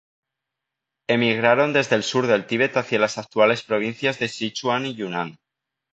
Emigraron 1.07 1.73
desde 1.73 1.95
el 1.95 2.01
sur 2.01 2.25
del 2.25 2.47
Tíbet 2.47 2.75
hacia 2.75 2.97
las 2.97 3.19
actuales 3.19 3.61
provincias 3.61 4.17
de 4.17 4.29
Sichuan 4.29 4.87
y 4.87 4.95
Yunnan. 4.95 5.37